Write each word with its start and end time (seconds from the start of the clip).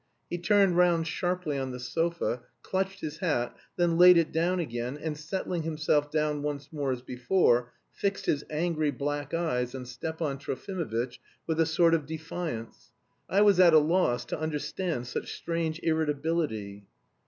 He 0.31 0.39
turned 0.39 0.77
round 0.77 1.05
sharply 1.07 1.59
on 1.59 1.69
the 1.69 1.79
sofa, 1.79 2.41
clutched 2.63 3.01
his 3.01 3.19
hat, 3.19 3.55
then 3.75 3.99
laid 3.99 4.17
it 4.17 4.31
down 4.31 4.59
again, 4.59 4.97
and 4.97 5.15
settling 5.15 5.61
himself 5.61 6.09
down 6.09 6.41
once 6.41 6.73
more 6.73 6.91
as 6.91 7.03
before, 7.03 7.71
fixed 7.91 8.25
his 8.25 8.43
angry 8.49 8.89
black 8.89 9.31
eyes 9.31 9.75
on 9.75 9.85
Stepan 9.85 10.39
Trofimovitch 10.39 11.19
with 11.45 11.59
a 11.59 11.67
sort 11.67 11.93
of 11.93 12.07
defiance. 12.07 12.93
I 13.29 13.41
was 13.41 13.59
at 13.59 13.75
a 13.75 13.77
loss 13.77 14.25
to 14.25 14.39
understand 14.39 15.05
such 15.05 15.35
strange 15.35 15.79
irritability. 15.83 16.87